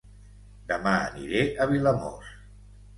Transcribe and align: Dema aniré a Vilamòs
Dema 0.71 0.95
aniré 1.11 1.47
a 1.67 1.71
Vilamòs 1.77 2.37